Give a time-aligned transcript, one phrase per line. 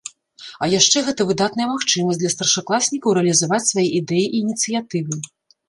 [0.63, 5.23] А яшчэ гэта выдатная магчымасць для старшакласнікаў рэалізаваць свае ідэі і ініцыятывы.